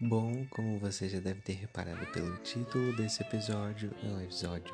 Bom, 0.00 0.46
como 0.50 0.78
você 0.78 1.08
já 1.08 1.18
deve 1.18 1.40
ter 1.40 1.54
reparado 1.54 2.06
pelo 2.12 2.36
título 2.36 2.94
desse 2.94 3.20
episódio, 3.20 3.92
é 4.04 4.06
um 4.06 4.22
episódio 4.22 4.72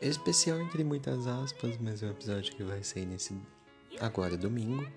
especial 0.00 0.58
entre 0.58 0.82
muitas 0.82 1.26
aspas, 1.26 1.76
mas 1.76 2.02
é 2.02 2.06
um 2.06 2.12
episódio 2.12 2.56
que 2.56 2.64
vai 2.64 2.82
sair 2.82 3.04
nesse 3.04 3.38
agora 4.00 4.34
domingo. 4.34 4.90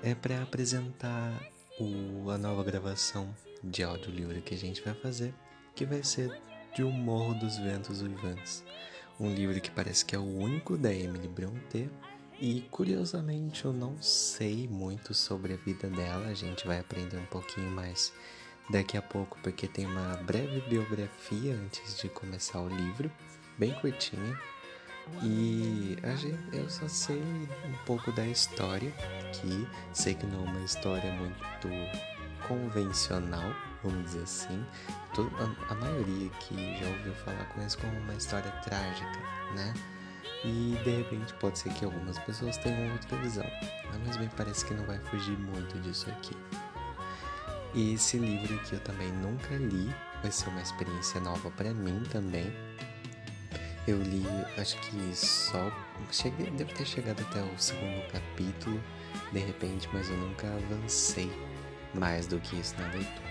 É 0.00 0.14
para 0.14 0.44
apresentar 0.44 1.44
o, 1.80 2.30
a 2.30 2.38
nova 2.38 2.62
gravação 2.62 3.34
de 3.64 3.82
áudio 3.82 4.12
livre 4.12 4.40
que 4.42 4.54
a 4.54 4.58
gente 4.58 4.80
vai 4.80 4.94
fazer, 4.94 5.34
que 5.74 5.84
vai 5.84 6.04
ser 6.04 6.30
de 6.72 6.84
O 6.84 6.92
Morro 6.92 7.34
dos 7.34 7.58
Ventos 7.58 8.00
Uivantes, 8.00 8.62
um 9.18 9.34
livro 9.34 9.60
que 9.60 9.72
parece 9.72 10.04
que 10.04 10.14
é 10.14 10.18
o 10.20 10.38
único 10.38 10.78
da 10.78 10.94
Emily 10.94 11.26
Brontë 11.26 11.90
e 12.40 12.62
curiosamente 12.70 13.64
eu 13.64 13.72
não 13.72 14.00
sei 14.00 14.66
muito 14.66 15.12
sobre 15.12 15.52
a 15.52 15.56
vida 15.56 15.88
dela, 15.88 16.26
a 16.28 16.34
gente 16.34 16.66
vai 16.66 16.78
aprender 16.78 17.18
um 17.18 17.26
pouquinho 17.26 17.70
mais 17.70 18.12
daqui 18.70 18.96
a 18.96 19.02
pouco, 19.02 19.38
porque 19.42 19.68
tem 19.68 19.84
uma 19.84 20.16
breve 20.16 20.60
biografia 20.62 21.54
antes 21.54 21.98
de 21.98 22.08
começar 22.08 22.60
o 22.60 22.68
livro, 22.68 23.10
bem 23.58 23.74
curtinha. 23.74 24.40
E 25.22 25.96
eu 26.52 26.70
só 26.70 26.86
sei 26.86 27.20
um 27.20 27.84
pouco 27.84 28.12
da 28.12 28.24
história, 28.26 28.92
que 29.32 29.66
sei 29.92 30.14
que 30.14 30.24
não 30.24 30.46
é 30.46 30.48
uma 30.50 30.64
história 30.64 31.12
muito 31.12 31.68
convencional, 32.46 33.52
vamos 33.82 34.04
dizer 34.04 34.22
assim. 34.22 34.64
A 35.68 35.74
maioria 35.74 36.30
que 36.40 36.54
já 36.78 36.88
ouviu 36.88 37.12
falar 37.14 37.44
conhece 37.52 37.76
como 37.76 37.92
uma 37.98 38.14
história 38.14 38.50
trágica, 38.62 39.18
né? 39.54 39.74
E 40.44 40.78
de 40.84 40.90
repente 40.90 41.34
pode 41.34 41.58
ser 41.58 41.72
que 41.74 41.84
algumas 41.84 42.18
pessoas 42.20 42.56
tenham 42.58 42.92
outra 42.92 43.16
visão, 43.18 43.46
mas 44.06 44.16
bem 44.16 44.28
parece 44.36 44.64
que 44.64 44.72
não 44.72 44.84
vai 44.84 44.98
fugir 44.98 45.36
muito 45.38 45.78
disso 45.80 46.08
aqui. 46.10 46.36
E 47.74 47.94
esse 47.94 48.18
livro 48.18 48.54
aqui 48.56 48.72
eu 48.72 48.80
também 48.80 49.12
nunca 49.12 49.54
li, 49.54 49.94
vai 50.22 50.32
ser 50.32 50.48
uma 50.48 50.62
experiência 50.62 51.20
nova 51.20 51.50
para 51.50 51.72
mim 51.72 52.02
também. 52.10 52.52
Eu 53.86 54.02
li, 54.02 54.24
acho 54.58 54.76
que 54.78 55.14
só 55.14 55.70
cheguei, 56.10 56.50
devo 56.50 56.72
ter 56.74 56.86
chegado 56.86 57.20
até 57.22 57.40
o 57.42 57.58
segundo 57.58 58.06
capítulo, 58.10 58.82
de 59.32 59.38
repente, 59.38 59.88
mas 59.92 60.08
eu 60.08 60.16
nunca 60.16 60.46
avancei 60.46 61.30
mais 61.94 62.26
do 62.26 62.40
que 62.40 62.58
isso 62.58 62.74
na 62.78 62.88
leitura. 62.88 63.30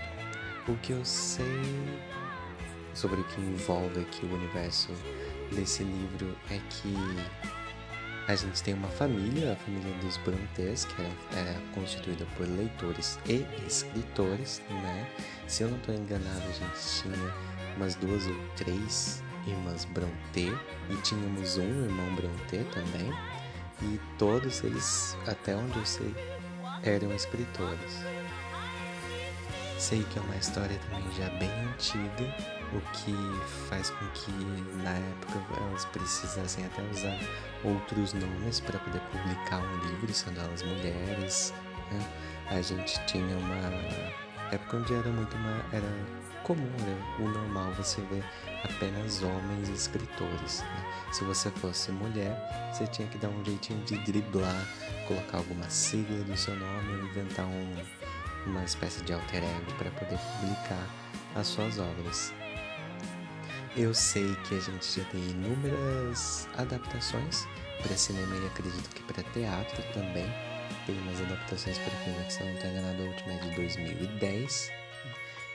O 0.68 0.76
que 0.76 0.92
eu 0.92 1.04
sei 1.04 1.62
sobre 2.94 3.20
o 3.20 3.24
que 3.24 3.40
envolve 3.40 4.00
aqui 4.00 4.26
o 4.26 4.34
universo 4.34 4.92
desse 5.54 5.82
livro 5.82 6.36
é 6.50 6.58
que 6.68 6.94
a 8.28 8.34
gente 8.36 8.62
tem 8.62 8.74
uma 8.74 8.88
família, 8.88 9.52
a 9.52 9.56
família 9.56 9.92
dos 9.98 10.16
Brontes, 10.18 10.84
que 10.84 11.02
era, 11.02 11.50
era 11.50 11.60
constituída 11.74 12.24
por 12.36 12.46
leitores 12.46 13.18
e 13.26 13.44
escritores, 13.66 14.62
né? 14.68 15.08
Se 15.48 15.64
eu 15.64 15.70
não 15.70 15.78
estou 15.78 15.94
enganado, 15.94 16.42
a 16.48 16.52
gente 16.52 17.02
tinha 17.02 17.34
umas 17.76 17.96
duas 17.96 18.26
ou 18.26 18.36
três 18.56 19.22
irmãs 19.46 19.84
Bronte 19.86 20.12
e 20.36 20.96
tínhamos 21.02 21.56
um 21.56 21.84
irmão 21.84 22.14
Bronte 22.14 22.64
também. 22.72 23.12
E 23.82 23.98
todos 24.18 24.62
eles, 24.62 25.16
até 25.26 25.56
onde 25.56 25.76
eu 25.78 25.86
sei, 25.86 26.14
eram 26.84 27.12
escritores. 27.14 28.04
Sei 29.78 30.04
que 30.04 30.18
é 30.18 30.22
uma 30.22 30.36
história 30.36 30.78
também 30.90 31.10
já 31.16 31.28
bem 31.38 31.50
antiga, 31.64 32.59
o 32.72 32.80
que 32.92 33.14
faz 33.68 33.90
com 33.90 34.06
que 34.08 34.32
na 34.82 34.92
época 34.92 35.42
elas 35.56 35.84
precisassem 35.86 36.64
até 36.66 36.82
usar 36.82 37.18
outros 37.64 38.12
nomes 38.12 38.60
para 38.60 38.78
poder 38.78 39.00
publicar 39.12 39.58
um 39.58 39.78
livro, 39.88 40.12
sendo 40.12 40.40
elas 40.40 40.62
mulheres. 40.62 41.52
Né? 41.90 42.06
A 42.48 42.60
gente 42.60 43.04
tinha 43.06 43.36
uma 43.36 44.52
época 44.52 44.76
onde 44.76 44.94
era 44.94 45.08
muito 45.10 45.36
uma, 45.36 45.64
era 45.72 46.20
comum, 46.42 46.70
era 46.80 47.22
o 47.22 47.28
normal 47.28 47.72
você 47.72 48.00
ver 48.02 48.24
apenas 48.64 49.22
homens 49.22 49.68
escritores. 49.68 50.60
Né? 50.60 51.08
Se 51.12 51.24
você 51.24 51.50
fosse 51.50 51.90
mulher, 51.92 52.36
você 52.72 52.86
tinha 52.86 53.08
que 53.08 53.18
dar 53.18 53.28
um 53.28 53.44
jeitinho 53.44 53.82
de 53.84 53.98
driblar, 53.98 54.66
colocar 55.06 55.38
alguma 55.38 55.68
sigla 55.68 56.24
do 56.24 56.36
seu 56.36 56.54
nome, 56.56 57.08
inventar 57.08 57.46
um 57.46 57.74
uma 58.46 58.64
espécie 58.64 59.02
de 59.04 59.12
alter 59.12 59.42
ego 59.42 59.72
para 59.76 59.90
poder 59.90 60.18
publicar 60.18 60.86
as 61.34 61.46
suas 61.46 61.78
obras. 61.78 62.32
Eu 63.76 63.94
sei 63.94 64.34
que 64.48 64.56
a 64.56 64.60
gente 64.60 65.00
já 65.00 65.04
tem 65.10 65.20
inúmeras 65.20 66.48
adaptações 66.58 67.46
para 67.80 67.96
cinema 67.96 68.34
e 68.34 68.46
acredito 68.48 68.88
que 68.90 69.02
para 69.04 69.22
teatro 69.32 69.80
também. 69.92 70.26
Tem 70.86 70.98
umas 70.98 71.20
adaptações 71.20 71.78
para 71.78 71.90
filme 71.98 72.18
que, 72.24 72.32
estou 72.32 72.48
enganado, 72.48 73.00
a 73.00 73.06
última 73.06 73.32
é 73.32 73.38
de 73.38 73.50
2010. 73.54 74.72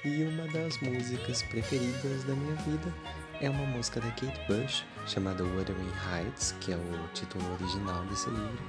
E 0.06 0.24
uma 0.24 0.48
das 0.48 0.80
músicas 0.80 1.42
preferidas 1.44 2.24
da 2.24 2.34
minha 2.36 2.56
vida 2.56 2.94
é 3.42 3.50
uma 3.50 3.66
música 3.66 4.00
da 4.00 4.10
Kate 4.12 4.40
Bush 4.48 4.86
chamada 5.06 5.44
Wuthering 5.44 5.92
Heights, 6.10 6.56
que 6.62 6.72
é 6.72 6.78
o 6.78 7.10
título 7.14 7.44
original 7.56 8.02
desse 8.06 8.30
livro. 8.30 8.64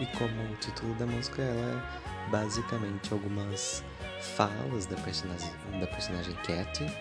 E 0.00 0.06
como 0.16 0.42
o 0.42 0.56
título 0.56 0.94
da 0.94 1.04
música, 1.04 1.42
ela 1.42 1.82
é 1.82 2.30
basicamente 2.30 3.12
algumas 3.12 3.84
falas 4.36 4.86
da 4.86 4.96
personagem, 4.96 5.50
da 5.78 5.86
personagem 5.86 6.34
Cat, 6.36 6.82
né, 6.82 6.96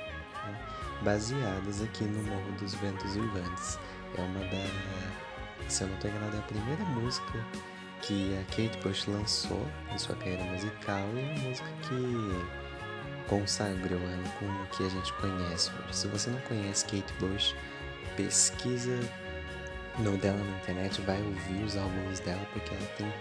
baseadas 1.01 1.81
aqui 1.81 2.03
no 2.03 2.23
Morro 2.23 2.51
dos 2.59 2.73
Ventos 2.75 3.16
Uivantes. 3.16 3.79
É 4.17 4.22
uma 4.22 4.39
da. 4.39 5.69
Se 5.69 5.83
eu 5.83 5.88
não 5.88 5.95
estou 5.95 6.09
enganado, 6.09 6.35
é 6.35 6.39
a 6.39 6.44
primeira 6.44 6.85
música 6.85 7.45
que 8.01 8.38
a 8.38 8.44
Kate 8.45 8.78
Bush 8.83 9.07
lançou 9.07 9.66
em 9.91 9.97
sua 9.97 10.16
carreira 10.16 10.44
musical 10.44 11.07
e 11.16 11.19
é 11.19 11.35
a 11.35 11.39
música 11.39 11.67
que 11.81 13.28
consagrou 13.28 14.00
ela 14.00 14.29
com 14.39 14.45
o 14.45 14.67
que 14.67 14.85
a 14.85 14.89
gente 14.89 15.11
conhece 15.13 15.72
hoje. 15.72 15.97
Se 15.97 16.07
você 16.07 16.29
não 16.29 16.39
conhece 16.41 16.85
Kate 16.85 17.13
Bush, 17.19 17.56
pesquisa 18.16 19.00
no 20.00 20.17
dela 20.17 20.38
na 20.38 20.57
internet, 20.57 21.01
vai 21.01 21.22
ouvir 21.22 21.63
os 21.63 21.75
álbuns 21.75 22.19
dela 22.19 22.45
porque 22.53 22.73
ela 22.73 22.88
tem 22.97 23.12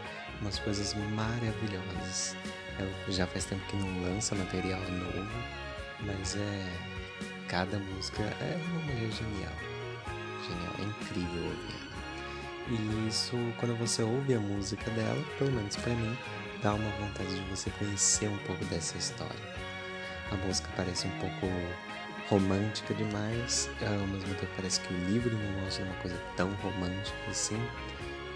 umas 0.41 0.59
coisas 0.59 0.95
maravilhosas. 0.95 2.37
Ela 2.79 2.91
já 3.09 3.27
faz 3.27 3.45
tempo 3.45 3.65
que 3.69 3.77
não 3.77 4.03
lança 4.03 4.35
material 4.35 4.81
novo, 4.81 5.31
mas 6.03 6.37
é 6.37 6.67
cada 7.49 7.79
música 7.79 8.23
é 8.23 8.61
uma 8.67 8.81
mulher 8.81 9.11
genial. 9.11 9.53
Genial, 10.43 10.75
é 10.79 10.83
incrível 10.83 11.45
ouvir. 11.45 11.85
E 12.69 13.09
isso, 13.09 13.37
quando 13.59 13.77
você 13.77 14.03
ouve 14.03 14.35
a 14.35 14.41
música 14.41 14.91
dela, 14.93 15.23
pelo 15.39 15.53
menos 15.53 15.77
para 15.77 15.93
mim, 15.95 16.17
dá 16.63 16.75
uma 16.75 16.91
vontade 16.93 17.35
de 17.35 17.51
você 17.51 17.71
conhecer 17.71 18.29
um 18.29 18.39
pouco 18.39 18.65
dessa 18.67 18.97
história. 18.97 19.55
A 20.31 20.37
música 20.37 20.69
parece 20.77 21.07
um 21.07 21.19
pouco 21.19 21.47
romântica 22.29 22.95
demais, 22.95 23.69
ao 23.83 24.07
mesmo 24.07 24.35
tempo 24.35 24.51
parece 24.57 24.81
que 24.81 24.95
o 24.95 24.97
livro 25.11 25.37
não 25.37 25.63
mostra 25.63 25.85
uma 25.85 25.95
coisa 25.97 26.19
tão 26.37 26.51
romântica 26.55 27.17
assim, 27.29 27.61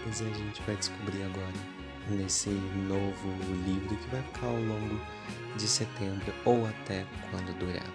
mas 0.05 0.21
a 0.21 0.25
gente 0.25 0.61
vai 0.61 0.75
descobrir 0.75 1.23
agora 1.23 1.79
nesse 2.09 2.49
novo 2.49 3.29
livro 3.65 3.95
que 3.95 4.09
vai 4.09 4.21
ficar 4.21 4.47
ao 4.47 4.59
longo 4.61 4.99
de 5.55 5.67
setembro 5.67 6.33
ou 6.45 6.67
até 6.67 7.05
quando 7.31 7.57
durar. 7.57 7.85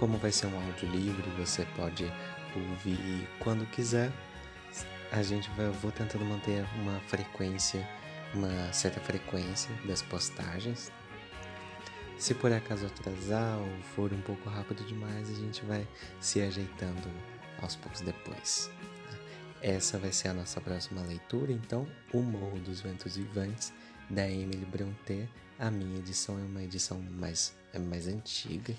Como 0.00 0.16
vai 0.16 0.32
ser 0.32 0.46
um 0.46 0.58
audiolivro, 0.58 1.30
você 1.36 1.66
pode 1.76 2.10
ouvir 2.56 3.28
quando 3.38 3.66
quiser. 3.66 4.10
A 5.12 5.22
gente 5.22 5.50
vai, 5.50 5.66
eu 5.66 5.74
vou 5.74 5.92
tentando 5.92 6.24
manter 6.24 6.64
uma 6.76 6.98
frequência, 7.00 7.86
uma 8.32 8.72
certa 8.72 8.98
frequência 8.98 9.70
das 9.84 10.00
postagens, 10.00 10.90
se 12.16 12.32
por 12.32 12.50
acaso 12.50 12.86
atrasar 12.86 13.58
ou 13.58 13.82
for 13.94 14.10
um 14.10 14.22
pouco 14.22 14.48
rápido 14.48 14.82
demais, 14.86 15.28
a 15.28 15.34
gente 15.34 15.62
vai 15.66 15.86
se 16.18 16.40
ajeitando 16.40 17.10
aos 17.60 17.76
poucos 17.76 18.00
depois. 18.00 18.70
Essa 19.60 19.98
vai 19.98 20.12
ser 20.12 20.28
a 20.28 20.34
nossa 20.34 20.62
próxima 20.62 21.02
leitura, 21.02 21.52
então, 21.52 21.86
O 22.10 22.22
Morro 22.22 22.58
dos 22.60 22.80
Ventos 22.80 23.16
Vivantes, 23.18 23.70
da 24.08 24.26
Emily 24.26 24.64
Brontë. 24.64 25.28
A 25.58 25.70
minha 25.70 25.98
edição 25.98 26.38
é 26.38 26.42
uma 26.42 26.62
edição 26.62 26.98
mais, 27.18 27.54
é 27.74 27.78
mais 27.78 28.06
antiga, 28.06 28.74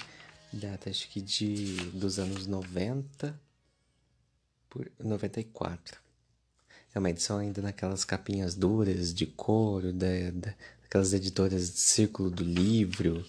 data 0.52 0.90
acho 0.90 1.10
que 1.10 1.22
de, 1.22 1.76
dos 1.92 2.20
anos 2.20 2.48
90 2.48 3.40
por 4.70 4.90
94. 5.00 6.00
É 6.94 7.00
uma 7.00 7.10
edição 7.10 7.38
ainda 7.38 7.62
naquelas 7.62 8.04
capinhas 8.04 8.56
duras 8.56 9.14
de 9.14 9.26
couro, 9.26 9.94
da, 9.94 10.08
da, 10.34 10.54
aquelas 10.86 11.14
editoras 11.14 11.72
de 11.72 11.80
Círculo 11.80 12.30
do 12.30 12.44
Livro. 12.44 13.26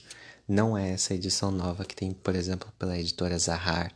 Não 0.49 0.77
é 0.77 0.91
essa 0.91 1.15
edição 1.15 1.51
nova 1.51 1.85
que 1.85 1.95
tem, 1.95 2.13
por 2.13 2.35
exemplo, 2.35 2.73
pela 2.79 2.99
editora 2.99 3.39
Zahar. 3.39 3.93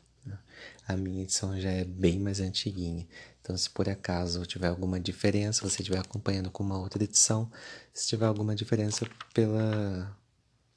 A 0.87 0.96
minha 0.96 1.22
edição 1.22 1.61
já 1.61 1.70
é 1.70 1.84
bem 1.84 2.20
mais 2.20 2.38
antiguinha. 2.40 3.06
Então, 3.43 3.56
se 3.56 3.69
por 3.70 3.88
acaso 3.88 4.46
tiver 4.46 4.69
alguma 4.69 5.00
diferença, 5.00 5.69
você 5.69 5.82
estiver 5.82 5.99
acompanhando 5.99 6.50
com 6.50 6.62
uma 6.62 6.79
outra 6.79 7.02
edição, 7.02 7.50
se 7.93 8.06
tiver 8.06 8.26
alguma 8.26 8.55
diferença 8.55 9.05
pela, 9.34 10.17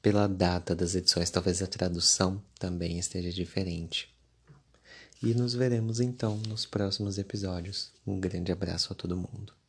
pela 0.02 0.26
data 0.26 0.74
das 0.74 0.94
edições, 0.94 1.30
talvez 1.30 1.62
a 1.62 1.66
tradução 1.66 2.42
também 2.58 2.98
esteja 2.98 3.30
diferente. 3.30 4.08
E 5.22 5.34
nos 5.34 5.52
veremos 5.52 6.00
então 6.00 6.38
nos 6.48 6.64
próximos 6.64 7.18
episódios. 7.18 7.92
Um 8.06 8.18
grande 8.18 8.50
abraço 8.50 8.92
a 8.92 8.96
todo 8.96 9.16
mundo. 9.16 9.59